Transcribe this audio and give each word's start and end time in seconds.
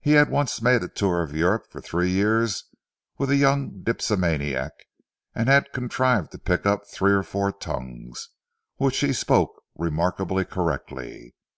He 0.00 0.12
had 0.12 0.30
once 0.30 0.62
made 0.62 0.82
a 0.82 0.88
tour 0.88 1.20
of 1.20 1.36
Europe 1.36 1.66
for 1.70 1.82
three 1.82 2.08
years 2.08 2.64
with 3.18 3.28
a 3.28 3.36
young 3.36 3.82
dipsomaniac 3.82 4.72
and 5.34 5.50
had 5.50 5.74
contrived 5.74 6.32
to 6.32 6.38
pick 6.38 6.64
up 6.64 6.86
three 6.86 7.12
or 7.12 7.22
four 7.22 7.52
tongues, 7.52 8.30
which 8.76 9.00
he 9.00 9.12
spoke 9.12 9.62
remarkably 9.76 10.46
correctly. 10.46 11.34